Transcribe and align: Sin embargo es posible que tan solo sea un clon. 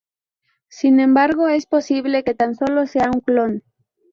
Sin 0.67 0.99
embargo 0.99 1.47
es 1.47 1.67
posible 1.67 2.23
que 2.23 2.33
tan 2.33 2.55
solo 2.55 2.87
sea 2.87 3.11
un 3.13 3.19
clon. 3.21 3.61